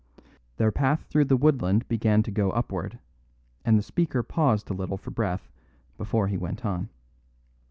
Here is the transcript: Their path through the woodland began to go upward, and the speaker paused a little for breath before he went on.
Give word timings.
Their 0.57 0.71
path 0.71 1.03
through 1.05 1.25
the 1.25 1.37
woodland 1.37 1.87
began 1.87 2.23
to 2.23 2.31
go 2.31 2.49
upward, 2.49 2.97
and 3.63 3.77
the 3.77 3.83
speaker 3.83 4.23
paused 4.23 4.71
a 4.71 4.73
little 4.73 4.97
for 4.97 5.11
breath 5.11 5.47
before 5.95 6.27
he 6.27 6.37
went 6.37 6.65
on. 6.65 6.89